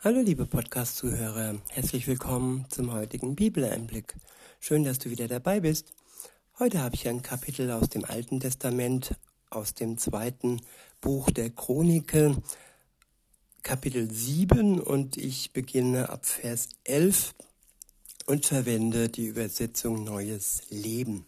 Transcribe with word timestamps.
Hallo 0.00 0.20
liebe 0.20 0.46
Podcast-Zuhörer, 0.46 1.56
herzlich 1.70 2.06
willkommen 2.06 2.66
zum 2.68 2.92
heutigen 2.92 3.34
Bibeleinblick. 3.34 4.14
Schön, 4.60 4.84
dass 4.84 5.00
du 5.00 5.10
wieder 5.10 5.26
dabei 5.26 5.58
bist. 5.58 5.92
Heute 6.60 6.80
habe 6.80 6.94
ich 6.94 7.08
ein 7.08 7.20
Kapitel 7.20 7.68
aus 7.72 7.88
dem 7.88 8.04
Alten 8.04 8.38
Testament, 8.38 9.16
aus 9.50 9.74
dem 9.74 9.98
zweiten 9.98 10.60
Buch 11.00 11.32
der 11.32 11.50
Chronike, 11.50 12.40
Kapitel 13.64 14.08
7 14.08 14.80
und 14.80 15.16
ich 15.16 15.52
beginne 15.52 16.10
ab 16.10 16.26
Vers 16.26 16.68
11 16.84 17.34
und 18.26 18.46
verwende 18.46 19.08
die 19.08 19.26
Übersetzung 19.26 20.04
Neues 20.04 20.62
Leben. 20.70 21.26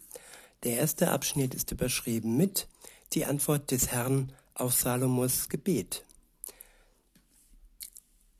Der 0.63 0.77
erste 0.77 1.11
Abschnitt 1.11 1.53
ist 1.55 1.71
überschrieben 1.71 2.37
mit 2.37 2.69
Die 3.11 3.25
Antwort 3.25 3.69
des 3.71 3.89
Herrn 3.89 4.31
auf 4.53 4.71
Salomos 4.71 5.49
Gebet. 5.49 6.05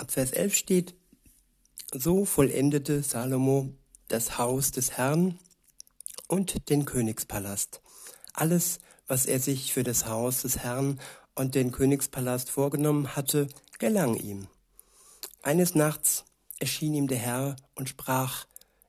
Ab 0.02 0.10
Vers 0.10 0.32
11 0.32 0.56
steht, 0.56 0.96
so 1.94 2.26
vollendete 2.26 3.04
Salomo 3.04 3.70
das 4.08 4.40
Haus 4.40 4.72
des 4.72 4.98
Herrn 4.98 5.38
und 6.28 6.72
den 6.72 6.86
Königspalast. 6.86 7.84
Alles, 8.34 8.80
was 9.06 9.28
er 9.28 9.40
sich 9.40 9.74
für 9.74 9.84
das 9.84 10.08
Haus 10.08 10.42
des 10.42 10.58
Herrn 10.58 11.00
und 11.36 11.54
den 11.54 11.72
Königspalast 11.72 12.50
vorgenommen 12.50 13.16
hatte, 13.16 13.48
gelang 13.78 14.16
ihm. 14.16 14.48
Eines 15.44 15.76
Nachts 15.76 16.26
erschien 16.58 16.96
ihm 16.96 17.08
der 17.08 17.20
Herr 17.20 17.56
und 17.76 17.88
sprach, 17.88 18.48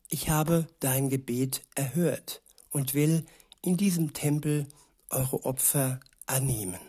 ich 0.09 0.31
habe 0.31 0.67
dein 0.81 1.11
Gebet 1.11 1.61
erhört 1.75 2.41
und 2.71 2.95
will 2.95 3.27
in 3.61 3.77
diesem 3.77 4.15
Tempel 4.15 4.67
eure 5.11 5.45
Opfer 5.45 6.01
annehmen. 6.25 6.81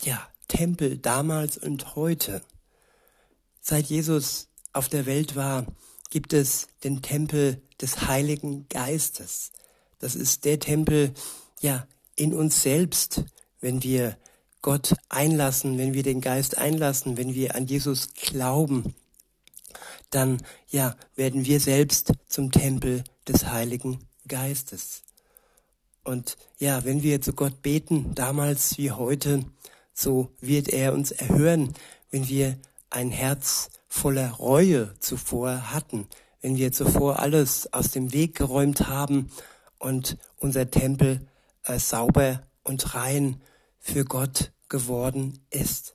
Ja, 0.00 0.26
Tempel 0.48 0.98
damals 0.98 1.56
und 1.56 1.94
heute. 1.94 2.42
Seit 3.60 3.86
Jesus 3.86 4.48
auf 4.72 4.88
der 4.88 5.06
Welt 5.06 5.36
war, 5.36 5.66
gibt 6.10 6.32
es 6.32 6.68
den 6.84 7.02
Tempel 7.02 7.60
des 7.80 8.08
Heiligen 8.08 8.68
Geistes. 8.68 9.52
Das 9.98 10.14
ist 10.14 10.44
der 10.44 10.58
Tempel, 10.58 11.12
ja, 11.60 11.86
in 12.16 12.34
uns 12.34 12.62
selbst, 12.62 13.24
wenn 13.60 13.82
wir 13.82 14.16
Gott 14.62 14.94
einlassen, 15.08 15.78
wenn 15.78 15.94
wir 15.94 16.02
den 16.02 16.20
Geist 16.20 16.58
einlassen, 16.58 17.16
wenn 17.16 17.34
wir 17.34 17.54
an 17.54 17.66
Jesus 17.66 18.14
glauben, 18.14 18.94
dann, 20.10 20.42
ja, 20.68 20.96
werden 21.14 21.44
wir 21.44 21.60
selbst 21.60 22.12
zum 22.28 22.50
Tempel 22.50 23.04
des 23.26 23.46
Heiligen 23.46 24.00
Geistes. 24.26 25.02
Und 26.04 26.36
ja, 26.58 26.84
wenn 26.84 27.02
wir 27.02 27.20
zu 27.20 27.34
Gott 27.34 27.62
beten, 27.62 28.14
damals 28.14 28.78
wie 28.78 28.90
heute, 28.90 29.44
so 29.98 30.30
wird 30.40 30.68
er 30.68 30.92
uns 30.92 31.10
erhören, 31.10 31.74
wenn 32.12 32.28
wir 32.28 32.56
ein 32.88 33.10
Herz 33.10 33.68
voller 33.88 34.30
Reue 34.30 34.94
zuvor 35.00 35.72
hatten, 35.72 36.06
wenn 36.40 36.56
wir 36.56 36.70
zuvor 36.70 37.18
alles 37.18 37.72
aus 37.72 37.90
dem 37.90 38.12
Weg 38.12 38.36
geräumt 38.36 38.86
haben 38.86 39.28
und 39.78 40.16
unser 40.36 40.70
Tempel 40.70 41.26
äh, 41.64 41.80
sauber 41.80 42.42
und 42.62 42.94
rein 42.94 43.40
für 43.80 44.04
Gott 44.04 44.52
geworden 44.68 45.40
ist. 45.50 45.94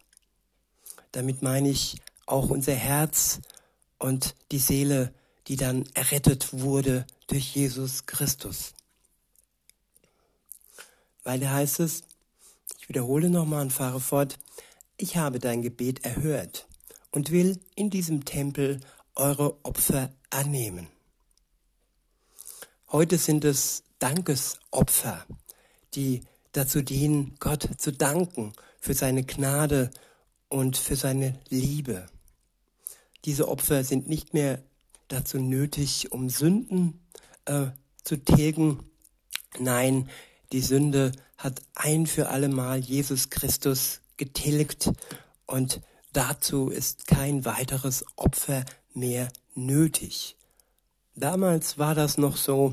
Damit 1.13 1.41
meine 1.41 1.69
ich 1.69 1.95
auch 2.25 2.49
unser 2.49 2.75
Herz 2.75 3.39
und 3.99 4.35
die 4.51 4.59
Seele, 4.59 5.13
die 5.47 5.55
dann 5.55 5.85
errettet 5.93 6.51
wurde 6.51 7.05
durch 7.27 7.55
Jesus 7.55 8.05
Christus. 8.05 8.73
Weil 11.23 11.39
da 11.39 11.51
heißt 11.51 11.79
es, 11.79 12.03
ich 12.83 12.89
wiederhole 12.89 13.29
nochmal 13.29 13.61
und 13.61 13.71
fahre 13.71 14.01
fort. 14.01 14.37
Ich 14.97 15.15
habe 15.15 15.39
dein 15.39 15.61
Gebet 15.61 16.03
erhört 16.03 16.67
und 17.11 17.31
will 17.31 17.57
in 17.75 17.89
diesem 17.89 18.25
Tempel 18.25 18.81
eure 19.15 19.63
Opfer 19.63 20.09
annehmen. 20.29 20.89
Heute 22.91 23.17
sind 23.17 23.45
es 23.45 23.83
Dankesopfer, 23.99 25.25
die 25.93 26.23
dazu 26.51 26.81
dienen, 26.81 27.37
Gott 27.39 27.69
zu 27.77 27.93
danken 27.93 28.51
für 28.81 28.93
seine 28.93 29.23
Gnade 29.23 29.89
und 30.49 30.75
für 30.75 30.97
seine 30.97 31.39
Liebe. 31.47 32.07
Diese 33.23 33.47
Opfer 33.47 33.85
sind 33.85 34.09
nicht 34.09 34.33
mehr 34.33 34.61
dazu 35.07 35.39
nötig, 35.39 36.11
um 36.11 36.29
Sünden 36.29 36.99
äh, 37.45 37.67
zu 38.03 38.17
tilgen. 38.17 38.83
Nein, 39.57 40.09
die 40.53 40.61
Sünde 40.61 41.11
hat 41.35 41.61
ein 41.73 42.05
für 42.05 42.29
allemal 42.29 42.79
Jesus 42.79 43.31
Christus 43.31 44.01
getilgt 44.17 44.91
und 45.47 45.81
dazu 46.13 46.69
ist 46.69 47.07
kein 47.07 47.43
weiteres 47.43 48.05
Opfer 48.15 48.63
mehr 48.93 49.29
nötig. 49.55 50.37
Damals 51.15 51.79
war 51.79 51.95
das 51.95 52.19
noch 52.19 52.37
so, 52.37 52.71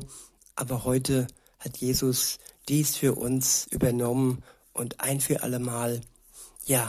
aber 0.55 0.83
heute 0.83 1.25
hat 1.57 1.77
Jesus 1.77 2.37
dies 2.69 2.95
für 2.97 3.15
uns 3.15 3.65
übernommen 3.71 4.43
und 4.73 4.99
ein 4.99 5.19
für 5.19 5.41
allemal, 5.41 6.01
ja, 6.65 6.87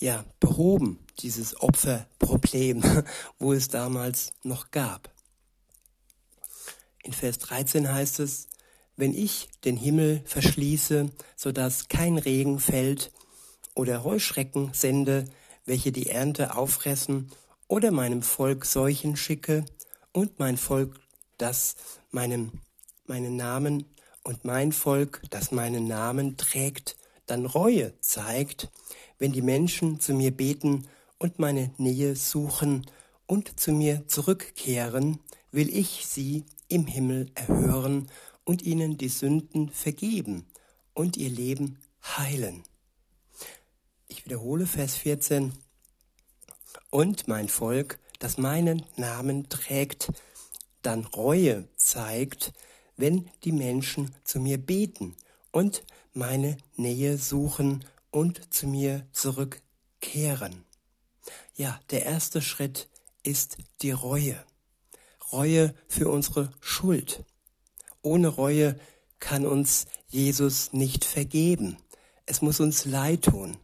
ja, 0.00 0.24
behoben, 0.40 0.98
dieses 1.20 1.60
Opferproblem, 1.60 2.82
wo 3.38 3.52
es 3.52 3.68
damals 3.68 4.32
noch 4.42 4.72
gab. 4.72 5.12
In 7.04 7.12
Vers 7.12 7.38
13 7.38 7.92
heißt 7.92 8.18
es, 8.18 8.48
wenn 8.96 9.14
ich 9.14 9.48
den 9.64 9.76
Himmel 9.76 10.22
verschließe, 10.24 11.10
so 11.36 11.52
dass 11.52 11.88
kein 11.88 12.18
Regen 12.18 12.58
fällt, 12.58 13.12
oder 13.74 14.04
Heuschrecken 14.04 14.70
sende, 14.72 15.24
welche 15.64 15.90
die 15.90 16.08
Ernte 16.08 16.56
auffressen, 16.56 17.30
oder 17.66 17.90
meinem 17.90 18.22
Volk 18.22 18.64
Seuchen 18.64 19.16
schicke, 19.16 19.64
und 20.12 20.38
mein 20.38 20.56
Volk, 20.56 21.00
das 21.38 21.74
meinem, 22.10 22.52
meinen 23.06 23.36
Namen, 23.36 23.84
und 24.22 24.44
mein 24.44 24.72
Volk, 24.72 25.22
das 25.30 25.50
meinen 25.50 25.86
Namen 25.86 26.36
trägt, 26.36 26.96
dann 27.26 27.46
Reue 27.46 27.92
zeigt, 28.00 28.70
wenn 29.18 29.32
die 29.32 29.42
Menschen 29.42 30.00
zu 30.00 30.14
mir 30.14 30.30
beten 30.30 30.86
und 31.18 31.38
meine 31.38 31.70
Nähe 31.78 32.16
suchen 32.16 32.86
und 33.26 33.58
zu 33.58 33.72
mir 33.72 34.06
zurückkehren, 34.08 35.18
will 35.52 35.74
ich 35.74 36.06
sie 36.06 36.44
im 36.68 36.86
Himmel 36.86 37.30
erhören 37.34 38.08
und 38.44 38.62
ihnen 38.62 38.98
die 38.98 39.08
Sünden 39.08 39.70
vergeben 39.70 40.46
und 40.92 41.16
ihr 41.16 41.30
Leben 41.30 41.78
heilen. 42.02 42.62
Ich 44.08 44.24
wiederhole 44.24 44.66
Vers 44.66 44.96
14. 44.96 45.52
Und 46.90 47.26
mein 47.26 47.48
Volk, 47.48 47.98
das 48.18 48.38
meinen 48.38 48.84
Namen 48.96 49.48
trägt, 49.48 50.12
dann 50.82 51.04
Reue 51.04 51.68
zeigt, 51.76 52.52
wenn 52.96 53.28
die 53.42 53.52
Menschen 53.52 54.14
zu 54.24 54.38
mir 54.38 54.58
beten 54.58 55.16
und 55.50 55.82
meine 56.12 56.56
Nähe 56.76 57.18
suchen 57.18 57.84
und 58.10 58.52
zu 58.54 58.68
mir 58.68 59.06
zurückkehren. 59.12 60.64
Ja, 61.56 61.80
der 61.90 62.04
erste 62.04 62.42
Schritt 62.42 62.88
ist 63.22 63.56
die 63.82 63.90
Reue. 63.90 64.36
Reue 65.32 65.74
für 65.88 66.08
unsere 66.08 66.52
Schuld. 66.60 67.24
Ohne 68.04 68.28
Reue 68.28 68.78
kann 69.18 69.46
uns 69.46 69.86
Jesus 70.08 70.72
nicht 70.72 71.04
vergeben. 71.04 71.78
Es 72.26 72.42
muss 72.42 72.60
uns 72.60 72.84
leid 72.84 73.22
tun. 73.22 73.56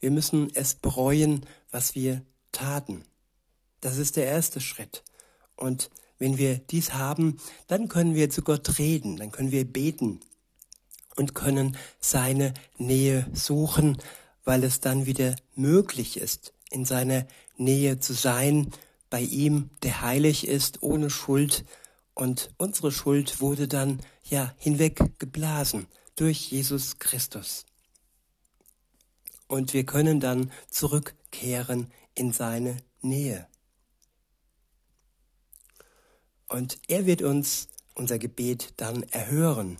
Wir 0.00 0.10
müssen 0.10 0.50
es 0.54 0.74
bereuen, 0.74 1.44
was 1.70 1.94
wir 1.94 2.22
taten. 2.52 3.04
Das 3.80 3.98
ist 3.98 4.16
der 4.16 4.26
erste 4.26 4.60
Schritt. 4.60 5.02
Und 5.56 5.90
wenn 6.18 6.38
wir 6.38 6.58
dies 6.58 6.94
haben, 6.94 7.38
dann 7.66 7.88
können 7.88 8.14
wir 8.14 8.30
zu 8.30 8.42
Gott 8.42 8.78
reden, 8.78 9.16
dann 9.16 9.32
können 9.32 9.52
wir 9.52 9.64
beten 9.64 10.20
und 11.16 11.34
können 11.34 11.76
seine 12.00 12.54
Nähe 12.76 13.26
suchen, 13.32 13.98
weil 14.44 14.64
es 14.64 14.80
dann 14.80 15.06
wieder 15.06 15.34
möglich 15.56 16.16
ist, 16.16 16.52
in 16.70 16.84
seiner 16.84 17.26
Nähe 17.56 17.98
zu 17.98 18.14
sein, 18.14 18.72
bei 19.10 19.20
ihm, 19.20 19.70
der 19.82 20.02
heilig 20.02 20.46
ist, 20.46 20.82
ohne 20.82 21.10
Schuld 21.10 21.64
und 22.18 22.50
unsere 22.58 22.90
Schuld 22.90 23.40
wurde 23.40 23.68
dann 23.68 24.00
ja 24.24 24.52
hinweggeblasen 24.58 25.86
durch 26.16 26.50
Jesus 26.50 26.98
Christus. 26.98 27.64
Und 29.46 29.72
wir 29.72 29.86
können 29.86 30.18
dann 30.18 30.50
zurückkehren 30.68 31.92
in 32.16 32.32
seine 32.32 32.78
Nähe. 33.00 33.46
Und 36.48 36.80
er 36.88 37.06
wird 37.06 37.22
uns 37.22 37.68
unser 37.94 38.18
Gebet 38.18 38.74
dann 38.78 39.04
erhören 39.04 39.78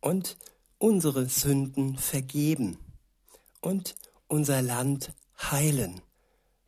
und 0.00 0.38
unsere 0.78 1.28
Sünden 1.28 1.98
vergeben 1.98 2.78
und 3.60 3.94
unser 4.26 4.62
Land 4.62 5.12
heilen. 5.38 6.00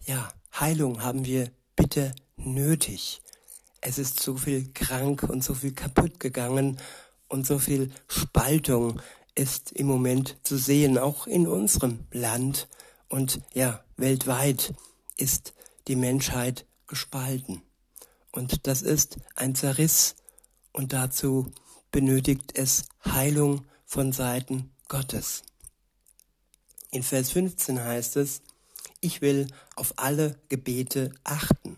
Ja, 0.05 0.31
Heilung 0.53 1.03
haben 1.03 1.25
wir 1.25 1.51
bitte 1.75 2.15
nötig 2.37 3.23
es 3.87 3.99
ist 3.99 4.19
so 4.19 4.37
viel 4.37 4.73
krank 4.73 5.23
und 5.23 5.45
so 5.45 5.55
viel 5.55 5.73
kaputt 5.73 6.19
gegangen 6.19 6.77
und 7.29 7.47
so 7.47 7.61
viel 7.61 7.93
Spaltung 8.09 9.01
ist 9.37 9.71
im 9.71 9.87
Moment 9.87 10.39
zu 10.43 10.57
sehen, 10.57 10.99
auch 10.99 11.29
in 11.29 11.47
unserem 11.47 12.01
Land 12.11 12.67
und 13.09 13.41
ja, 13.55 13.85
weltweit 13.97 14.75
ist 15.17 15.55
die 15.87 15.95
Menschheit 15.95 16.67
gespalten. 16.89 17.63
Und 18.33 18.67
das 18.67 18.83
ist 18.83 19.19
ein 19.37 19.55
Zerriss 19.55 20.17
und 20.73 20.93
dazu 20.93 21.53
benötigt 21.93 22.59
es 22.59 22.87
Heilung 23.05 23.67
von 23.85 24.11
Seiten 24.11 24.71
Gottes. 24.89 25.45
In 26.91 27.05
Vers 27.05 27.31
15 27.31 27.85
heißt 27.85 28.17
es, 28.17 28.43
ich 29.01 29.21
will 29.21 29.47
auf 29.77 29.95
alle 29.97 30.41
Gebete 30.49 31.13
achten, 31.23 31.77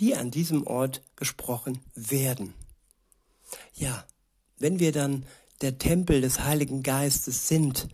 die 0.00 0.14
an 0.14 0.30
diesem 0.30 0.66
Ort 0.66 1.02
gesprochen 1.16 1.80
werden. 1.94 2.54
Ja, 3.74 4.06
wenn 4.58 4.78
wir 4.78 4.92
dann 4.92 5.26
der 5.60 5.78
Tempel 5.78 6.20
des 6.20 6.40
Heiligen 6.40 6.82
Geistes 6.82 7.48
sind 7.48 7.88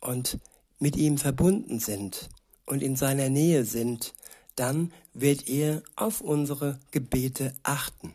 und 0.00 0.38
mit 0.78 0.96
ihm 0.96 1.18
verbunden 1.18 1.78
sind 1.78 2.28
und 2.66 2.82
in 2.82 2.96
seiner 2.96 3.28
Nähe 3.28 3.64
sind, 3.64 4.14
dann 4.56 4.92
wird 5.12 5.48
er 5.48 5.82
auf 5.96 6.20
unsere 6.20 6.80
Gebete 6.90 7.54
achten, 7.62 8.14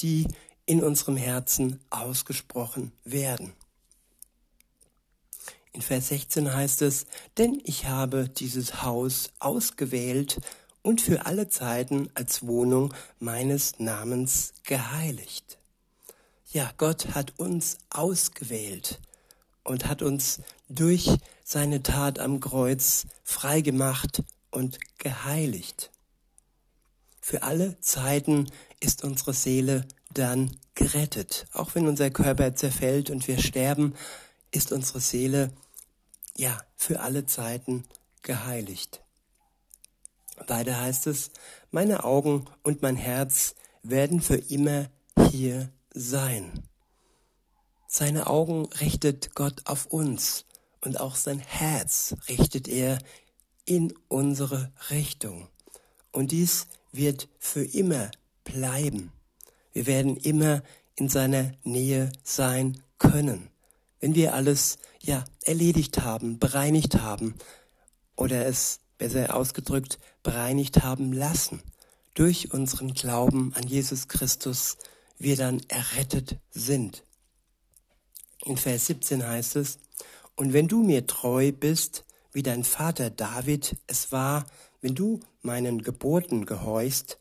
die 0.00 0.26
in 0.66 0.82
unserem 0.82 1.16
Herzen 1.16 1.80
ausgesprochen 1.90 2.92
werden. 3.04 3.52
In 5.72 5.82
Vers 5.82 6.08
16 6.08 6.52
heißt 6.52 6.82
es, 6.82 7.06
denn 7.36 7.60
ich 7.64 7.86
habe 7.86 8.28
dieses 8.28 8.82
Haus 8.82 9.30
ausgewählt 9.38 10.40
und 10.88 11.02
für 11.02 11.26
alle 11.26 11.50
Zeiten 11.50 12.08
als 12.14 12.46
Wohnung 12.46 12.94
meines 13.18 13.78
Namens 13.78 14.54
geheiligt. 14.62 15.58
Ja, 16.50 16.72
Gott 16.78 17.14
hat 17.14 17.38
uns 17.38 17.76
ausgewählt 17.90 18.98
und 19.64 19.84
hat 19.86 20.00
uns 20.00 20.40
durch 20.70 21.10
seine 21.44 21.82
Tat 21.82 22.18
am 22.18 22.40
Kreuz 22.40 23.06
freigemacht 23.22 24.22
und 24.50 24.78
geheiligt. 24.96 25.90
Für 27.20 27.42
alle 27.42 27.78
Zeiten 27.80 28.50
ist 28.80 29.04
unsere 29.04 29.34
Seele 29.34 29.86
dann 30.14 30.56
gerettet. 30.74 31.48
Auch 31.52 31.74
wenn 31.74 31.86
unser 31.86 32.08
Körper 32.08 32.54
zerfällt 32.54 33.10
und 33.10 33.28
wir 33.28 33.36
sterben, 33.36 33.92
ist 34.52 34.72
unsere 34.72 35.00
Seele 35.00 35.52
ja 36.34 36.56
für 36.76 37.00
alle 37.00 37.26
Zeiten 37.26 37.84
geheiligt. 38.22 39.02
Weiter 40.46 40.80
heißt 40.80 41.06
es, 41.06 41.30
meine 41.70 42.04
Augen 42.04 42.46
und 42.62 42.82
mein 42.82 42.96
Herz 42.96 43.54
werden 43.82 44.20
für 44.20 44.36
immer 44.36 44.88
hier 45.30 45.70
sein. 45.92 46.62
Seine 47.86 48.26
Augen 48.26 48.66
richtet 48.80 49.34
Gott 49.34 49.62
auf 49.64 49.86
uns 49.86 50.44
und 50.80 51.00
auch 51.00 51.16
sein 51.16 51.38
Herz 51.38 52.14
richtet 52.28 52.68
er 52.68 52.98
in 53.64 53.94
unsere 54.08 54.72
Richtung. 54.90 55.48
Und 56.12 56.32
dies 56.32 56.66
wird 56.92 57.28
für 57.38 57.64
immer 57.64 58.10
bleiben. 58.44 59.12
Wir 59.72 59.86
werden 59.86 60.16
immer 60.16 60.62
in 60.96 61.08
seiner 61.08 61.52
Nähe 61.64 62.10
sein 62.22 62.82
können. 62.98 63.50
Wenn 64.00 64.14
wir 64.14 64.34
alles 64.34 64.78
ja 65.00 65.24
erledigt 65.44 66.00
haben, 66.00 66.38
bereinigt 66.38 67.00
haben 67.00 67.34
oder 68.16 68.46
es 68.46 68.80
besser 68.98 69.34
ausgedrückt 69.34 69.98
bereinigt 70.22 70.82
haben 70.82 71.12
lassen 71.12 71.62
durch 72.14 72.52
unseren 72.52 72.94
Glauben 72.94 73.52
an 73.54 73.66
Jesus 73.66 74.08
Christus, 74.08 74.76
wir 75.18 75.36
dann 75.36 75.60
errettet 75.68 76.36
sind. 76.50 77.04
In 78.44 78.56
Vers 78.56 78.86
17 78.86 79.26
heißt 79.26 79.56
es, 79.56 79.78
und 80.34 80.52
wenn 80.52 80.68
du 80.68 80.82
mir 80.82 81.06
treu 81.06 81.52
bist, 81.52 82.04
wie 82.32 82.42
dein 82.42 82.64
Vater 82.64 83.10
David 83.10 83.76
es 83.86 84.12
war, 84.12 84.46
wenn 84.80 84.94
du 84.94 85.20
meinen 85.42 85.82
Geboten 85.82 86.44
gehorchst, 86.46 87.18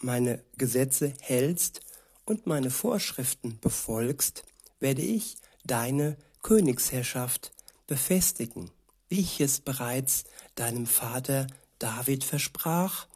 meine 0.00 0.42
Gesetze 0.56 1.12
hältst 1.20 1.80
und 2.24 2.46
meine 2.46 2.70
Vorschriften 2.70 3.58
befolgst, 3.60 4.44
werde 4.80 5.02
ich 5.02 5.36
deine 5.64 6.16
Königsherrschaft 6.42 7.52
befestigen, 7.86 8.70
wie 9.08 9.20
ich 9.20 9.40
es 9.40 9.60
bereits 9.60 10.24
deinem 10.56 10.86
Vater 10.86 11.46
David 11.78 12.24
versprach. 12.24 13.06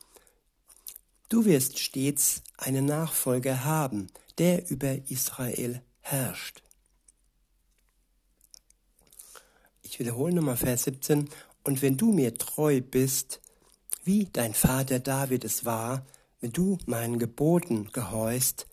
Du 1.29 1.45
wirst 1.45 1.79
stets 1.79 2.43
einen 2.57 2.87
Nachfolger 2.87 3.65
haben, 3.65 4.09
der 4.39 4.71
über 4.71 5.11
Israel 5.11 5.83
herrscht. 6.01 6.63
Ich 9.83 9.99
wiederhole 9.99 10.35
nochmal 10.35 10.57
Vers 10.57 10.85
17. 10.85 11.29
Und 11.65 11.83
wenn 11.83 11.97
du 11.97 12.13
mir 12.13 12.37
treu 12.37 12.81
bist, 12.81 13.41
wie 14.05 14.29
dein 14.33 14.55
Vater 14.55 14.99
David 14.99 15.45
es 15.45 15.65
war, 15.65 16.07
wenn 16.41 16.53
du 16.53 16.79
meinen 16.87 17.19
Geboten 17.19 17.91
gehorchst, 17.93 18.67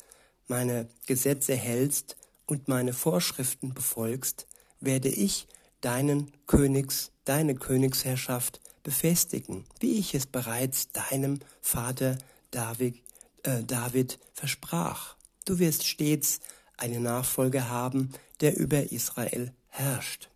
meine 0.48 0.88
Gesetze 1.06 1.56
hältst 1.56 2.16
und 2.46 2.68
meine 2.68 2.94
Vorschriften 2.94 3.74
befolgst, 3.74 4.48
werde 4.80 5.10
ich 5.10 5.48
deinen 5.82 6.32
Königs, 6.48 7.12
deine 7.26 7.56
Königsherrschaft 7.56 8.60
befestigen, 8.84 9.66
wie 9.80 10.00
ich 10.00 10.14
es 10.16 10.26
bereits 10.26 10.92
deinem 10.92 11.40
Vater 11.62 12.18
David, 12.52 13.02
äh, 13.44 13.64
David 13.64 14.20
versprach. 14.34 15.16
Du 15.46 15.60
wirst 15.60 15.86
stets 15.86 16.40
eine 16.78 17.00
Nachfolge 17.00 17.70
haben, 17.70 18.12
der 18.40 18.56
über 18.58 18.92
Israel 18.92 19.54
herrscht. 19.68 20.30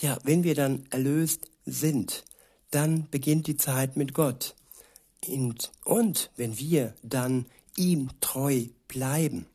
Ja, 0.00 0.18
wenn 0.22 0.44
wir 0.44 0.54
dann 0.54 0.86
erlöst 0.90 1.50
sind, 1.66 2.24
dann 2.70 3.08
beginnt 3.10 3.46
die 3.46 3.56
Zeit 3.56 3.96
mit 3.96 4.14
Gott. 4.14 4.54
Und, 5.26 5.72
und 5.84 6.30
wenn 6.36 6.58
wir 6.58 6.94
dann 7.02 7.46
ihm 7.76 8.10
treu 8.20 8.66
bleiben 8.86 9.46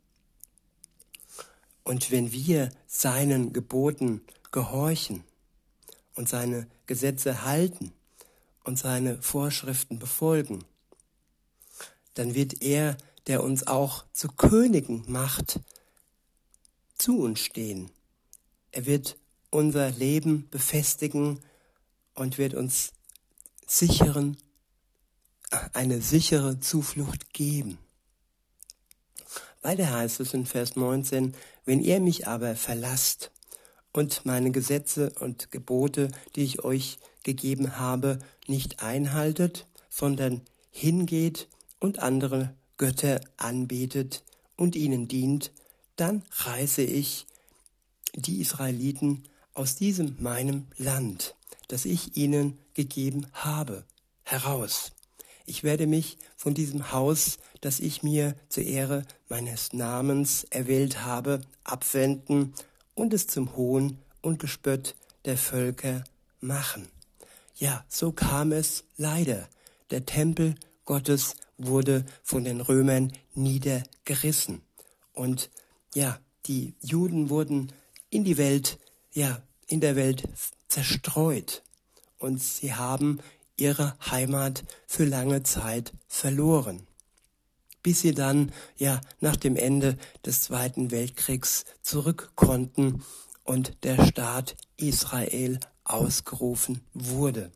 und 1.83 2.11
wenn 2.11 2.31
wir 2.31 2.71
seinen 2.87 3.53
Geboten 3.53 4.21
gehorchen 4.53 5.25
und 6.15 6.29
seine 6.29 6.67
Gesetze 6.85 7.43
halten 7.43 7.91
und 8.63 8.79
seine 8.79 9.21
Vorschriften 9.21 9.99
befolgen, 9.99 10.63
dann 12.13 12.35
wird 12.35 12.61
er, 12.61 12.95
der 13.27 13.43
uns 13.43 13.67
auch 13.67 14.05
zu 14.13 14.29
Königen 14.29 15.03
macht, 15.07 15.59
zu 16.97 17.19
uns 17.19 17.39
stehen. 17.39 17.89
Er 18.71 18.85
wird 18.85 19.17
unser 19.49 19.91
Leben 19.91 20.47
befestigen 20.49 21.39
und 22.13 22.37
wird 22.37 22.53
uns 22.53 22.93
sicheren, 23.67 24.37
eine 25.73 26.01
sichere 26.01 26.59
Zuflucht 26.59 27.33
geben. 27.33 27.77
Weiter 29.61 29.91
heißt 29.91 30.19
es 30.19 30.33
in 30.33 30.45
Vers 30.45 30.75
19, 30.75 31.35
wenn 31.65 31.79
ihr 31.79 31.99
mich 31.99 32.27
aber 32.27 32.55
verlasst 32.55 33.31
und 33.93 34.25
meine 34.25 34.51
Gesetze 34.51 35.11
und 35.19 35.51
Gebote, 35.51 36.09
die 36.35 36.43
ich 36.43 36.63
euch 36.63 36.97
gegeben 37.23 37.77
habe, 37.77 38.19
nicht 38.47 38.83
einhaltet, 38.83 39.67
sondern 39.89 40.41
hingeht 40.71 41.47
und 41.79 41.99
andere 41.99 42.53
Götter 42.77 43.21
anbetet 43.37 44.23
und 44.57 44.75
ihnen 44.75 45.07
dient, 45.07 45.51
dann 45.95 46.23
reiße 46.31 46.81
ich 46.81 47.27
die 48.15 48.41
Israeliten 48.41 49.23
aus 49.53 49.75
diesem 49.75 50.15
meinem 50.19 50.65
Land, 50.77 51.35
das 51.67 51.85
ich 51.85 52.17
ihnen 52.17 52.57
gegeben 52.73 53.27
habe, 53.33 53.85
heraus. 54.23 54.91
Ich 55.45 55.63
werde 55.63 55.87
mich 55.87 56.17
von 56.35 56.53
diesem 56.53 56.91
Haus, 56.91 57.37
das 57.61 57.79
ich 57.79 58.01
mir 58.01 58.35
zur 58.49 58.63
Ehre 58.63 59.03
meines 59.29 59.73
Namens 59.73 60.45
erwählt 60.45 61.03
habe, 61.03 61.41
abwenden 61.63 62.53
und 62.95 63.13
es 63.13 63.27
zum 63.27 63.55
Hohn 63.55 63.99
und 64.21 64.39
Gespött 64.39 64.95
der 65.25 65.37
Völker 65.37 66.03
machen. 66.39 66.87
Ja, 67.55 67.85
so 67.87 68.11
kam 68.11 68.51
es 68.51 68.83
leider. 68.97 69.47
Der 69.91 70.05
Tempel 70.05 70.55
Gottes 70.85 71.35
wurde 71.57 72.05
von 72.23 72.43
den 72.43 72.61
Römern 72.61 73.11
niedergerissen. 73.35 74.61
Und 75.13 75.49
ja, 75.93 76.19
die 76.45 76.75
Juden 76.81 77.29
wurden 77.29 77.71
in 78.09 78.23
die 78.23 78.37
Welt 78.37 78.79
ja, 79.13 79.41
in 79.67 79.79
der 79.79 79.95
Welt 79.95 80.23
zerstreut 80.67 81.63
und 82.17 82.41
sie 82.41 82.73
haben 82.73 83.19
ihre 83.55 83.95
Heimat 84.09 84.63
für 84.87 85.05
lange 85.05 85.43
Zeit 85.43 85.93
verloren, 86.07 86.87
bis 87.83 88.01
sie 88.01 88.13
dann 88.13 88.51
ja 88.77 89.01
nach 89.19 89.35
dem 89.35 89.55
Ende 89.55 89.97
des 90.25 90.41
Zweiten 90.41 90.89
Weltkriegs 90.89 91.65
zurück 91.81 92.31
konnten 92.35 93.03
und 93.43 93.83
der 93.83 94.05
Staat 94.05 94.55
Israel 94.77 95.59
ausgerufen 95.83 96.81
wurde. 96.93 97.51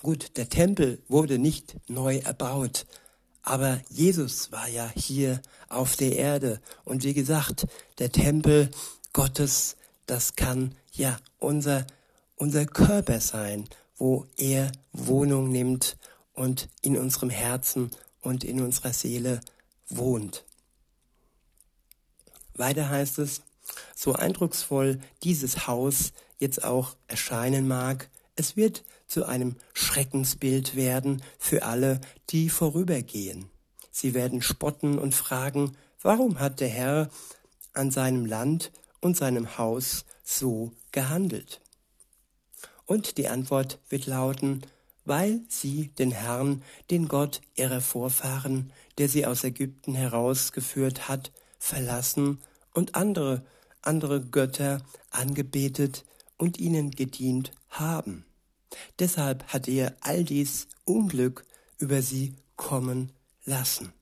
Gut, 0.00 0.36
der 0.36 0.48
Tempel 0.48 1.02
wurde 1.08 1.38
nicht 1.38 1.76
neu 1.88 2.18
erbaut, 2.18 2.86
aber 3.42 3.80
Jesus 3.90 4.52
war 4.52 4.68
ja 4.68 4.90
hier 4.94 5.42
auf 5.68 5.96
der 5.96 6.14
Erde. 6.16 6.60
Und 6.84 7.02
wie 7.02 7.14
gesagt, 7.14 7.66
der 7.98 8.12
Tempel 8.12 8.70
Gottes, 9.12 9.76
das 10.06 10.36
kann 10.36 10.76
ja 10.92 11.18
unser, 11.38 11.86
unser 12.36 12.64
Körper 12.66 13.20
sein, 13.20 13.68
wo 13.96 14.26
er 14.36 14.70
Wohnung 14.92 15.50
nimmt 15.50 15.96
und 16.38 16.68
in 16.82 16.96
unserem 16.96 17.30
Herzen 17.30 17.90
und 18.20 18.44
in 18.44 18.62
unserer 18.62 18.92
Seele 18.92 19.40
wohnt. 19.88 20.44
Weiter 22.54 22.88
heißt 22.88 23.18
es, 23.18 23.42
so 23.94 24.14
eindrucksvoll 24.14 25.00
dieses 25.22 25.66
Haus 25.66 26.12
jetzt 26.38 26.64
auch 26.64 26.96
erscheinen 27.08 27.66
mag, 27.68 28.08
es 28.36 28.56
wird 28.56 28.84
zu 29.08 29.26
einem 29.26 29.56
Schreckensbild 29.74 30.76
werden 30.76 31.22
für 31.38 31.64
alle, 31.64 32.00
die 32.30 32.50
vorübergehen. 32.50 33.50
Sie 33.90 34.14
werden 34.14 34.42
spotten 34.42 34.98
und 34.98 35.14
fragen, 35.14 35.76
warum 36.00 36.38
hat 36.38 36.60
der 36.60 36.68
Herr 36.68 37.10
an 37.72 37.90
seinem 37.90 38.26
Land 38.26 38.70
und 39.00 39.16
seinem 39.16 39.58
Haus 39.58 40.04
so 40.22 40.72
gehandelt? 40.92 41.60
Und 42.86 43.18
die 43.18 43.28
Antwort 43.28 43.80
wird 43.88 44.06
lauten, 44.06 44.62
weil 45.08 45.40
sie 45.48 45.88
den 45.98 46.10
Herrn, 46.10 46.62
den 46.90 47.08
Gott 47.08 47.40
ihrer 47.56 47.80
Vorfahren, 47.80 48.72
der 48.98 49.08
sie 49.08 49.26
aus 49.26 49.42
Ägypten 49.42 49.94
herausgeführt 49.94 51.08
hat, 51.08 51.32
verlassen 51.58 52.38
und 52.74 52.94
andere, 52.94 53.44
andere 53.82 54.20
Götter 54.20 54.82
angebetet 55.10 56.04
und 56.36 56.58
ihnen 56.58 56.90
gedient 56.90 57.50
haben. 57.70 58.24
Deshalb 58.98 59.44
hat 59.48 59.66
er 59.66 59.96
all 60.00 60.24
dies 60.24 60.68
Unglück 60.84 61.44
über 61.78 62.02
sie 62.02 62.34
kommen 62.56 63.12
lassen. 63.44 63.92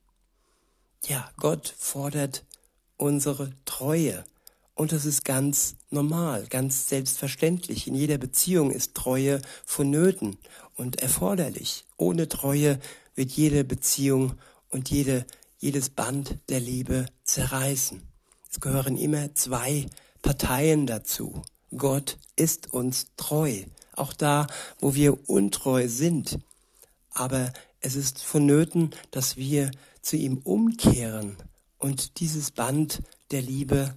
Ja, 1.05 1.31
Gott 1.37 1.75
fordert 1.79 2.45
unsere 2.97 3.53
Treue. 3.65 4.25
Und 4.77 4.93
das 4.93 5.07
ist 5.07 5.25
ganz 5.25 5.77
normal, 5.89 6.47
ganz 6.49 6.91
selbstverständlich. 6.91 7.87
In 7.87 7.95
jeder 7.95 8.19
Beziehung 8.19 8.71
ist 8.71 8.95
Treue 8.95 9.41
vonnöten 9.65 10.37
und 10.75 11.01
erforderlich. 11.01 11.87
Ohne 11.97 12.29
Treue 12.29 12.79
wird 13.15 13.33
jede 13.33 13.65
Beziehung 13.65 14.35
und 14.69 14.91
jede, 14.91 15.25
jedes 15.57 15.89
Band 15.89 16.37
der 16.51 16.61
Liebe 16.61 17.07
zerreißen. 17.25 18.03
Es 18.51 18.61
gehören 18.61 18.99
immer 18.99 19.35
zwei 19.35 19.87
Parteien 20.21 20.87
dazu. 20.87 21.41
Gott 21.75 22.19
ist 22.37 22.75
uns 22.75 23.07
treu, 23.17 23.63
auch 23.95 24.13
da, 24.13 24.47
wo 24.79 24.95
wir 24.95 25.27
untreu 25.31 25.89
sind. 25.89 26.39
Aber 27.13 27.51
es 27.81 27.97
ist 27.97 28.23
vonnöten, 28.23 28.91
dass 29.11 29.39
wir 29.39 29.71
zu 30.03 30.17
ihm 30.17 30.37
umkehren 30.37 31.39
und 31.79 32.21
dieses 32.21 32.51
Band 32.51 33.03
der 33.31 33.41
Liebe 33.41 33.97